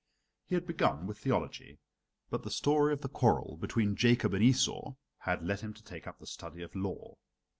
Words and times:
He 0.47 0.55
had 0.55 0.65
begun 0.65 1.05
with 1.05 1.19
theology; 1.19 1.77
but 2.31 2.41
the 2.41 2.49
story 2.49 2.91
of 2.91 3.01
the 3.01 3.07
quarrel 3.07 3.55
between 3.57 3.95
Jacob 3.95 4.33
and 4.33 4.43
Esau 4.43 4.95
had 5.27 5.45
led 5.45 5.59
him 5.59 5.75
to 5.75 5.83
take 5.83 6.07
up 6.07 6.17
the 6.17 6.25
study 6.25 6.63
of 6.63 6.73
law. 6.75 7.17